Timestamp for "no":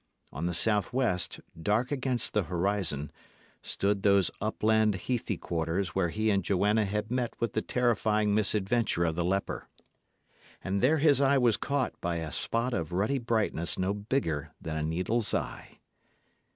13.77-13.93